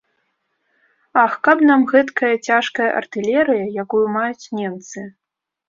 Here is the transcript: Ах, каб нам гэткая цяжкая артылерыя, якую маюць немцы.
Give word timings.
Ах, 1.23 1.33
каб 1.47 1.57
нам 1.71 1.83
гэткая 1.91 2.33
цяжкая 2.49 2.89
артылерыя, 3.03 3.63
якую 3.85 4.03
маюць 4.17 4.51
немцы. 4.63 5.09